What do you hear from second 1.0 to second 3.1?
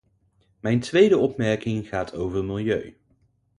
opmerking gaat over milieu.